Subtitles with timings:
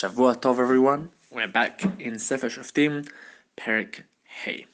[0.00, 1.10] Shavua Tov, everyone.
[1.30, 3.06] We're back in Sefer Shoftim,
[3.58, 4.64] Perik Hey.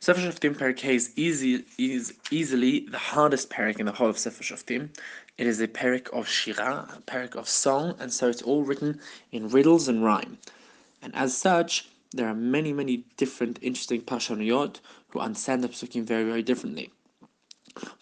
[0.00, 4.18] Sefer Shoftim Perik Hey is, easy, is easily the hardest perik in the whole of
[4.18, 4.88] Sefer Shoftim.
[5.36, 8.98] It is a perik of Shira, a perik of song, and so it's all written
[9.30, 10.38] in riddles and rhyme.
[11.02, 14.80] And as such, there are many, many different interesting Pashaniyot
[15.10, 16.90] who understand the Pesukim very, very differently.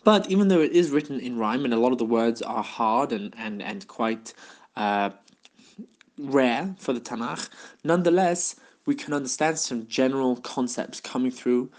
[0.04, 2.62] But even though it is written in rhyme and a lot of the words are
[2.62, 4.32] hard and, and, and quite
[4.75, 5.11] uh,
[6.19, 7.48] rare for the Tanakh,
[7.85, 8.56] nonetheless,
[8.87, 11.70] we can understand some general concepts coming through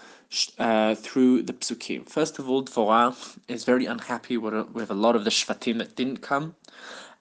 [0.59, 2.07] uh, through the psukim.
[2.07, 3.15] First of all, Dvorah
[3.47, 6.53] is very unhappy with a, with a lot of the shvatim that didn't come,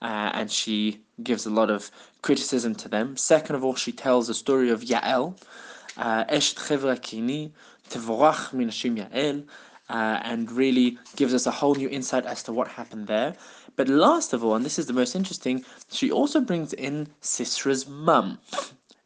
[0.03, 1.91] uh, and she gives a lot of
[2.23, 3.17] criticism to them.
[3.17, 5.41] Second of all, she tells the story of Yael,
[5.97, 7.53] uh, Chevra Kini,
[7.91, 9.45] Minashim Yael,
[9.89, 13.35] uh, and really gives us a whole new insight as to what happened there.
[13.77, 17.87] But last of all, and this is the most interesting, she also brings in Sisra's
[17.87, 18.39] mum.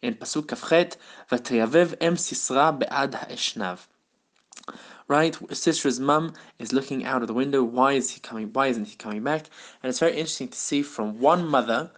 [0.00, 0.96] In Pasuk Kafchet,
[1.30, 3.86] V'teyavev em Sisra be'ad ha'eshnav.
[5.08, 7.64] Right, Sisra's mum is looking out of the window.
[7.64, 8.52] Why is he coming?
[8.52, 9.46] Why isn't he coming back?
[9.82, 11.90] And it's very interesting to see from one mother,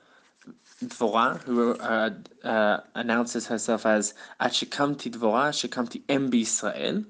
[0.83, 2.11] Dvorah, who uh,
[2.43, 7.05] uh, announces herself as Achikamti Dvorah, Shikamti Em Israel,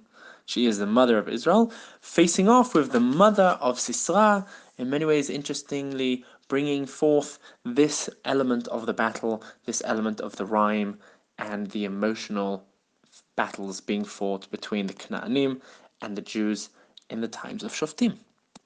[0.46, 4.46] she is the mother of Israel, facing off with the mother of Sisra,
[4.78, 10.44] in many ways, interestingly, bringing forth this element of the battle, this element of the
[10.46, 10.98] rhyme,
[11.38, 12.66] and the emotional
[13.36, 15.60] battles being fought between the Canaanim
[16.00, 16.70] and the Jews
[17.08, 18.18] in the times of Shoftim.